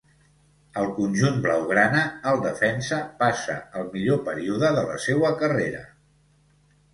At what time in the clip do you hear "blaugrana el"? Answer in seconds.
1.43-2.41